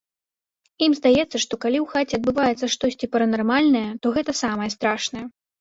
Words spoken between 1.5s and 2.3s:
калі ў хаце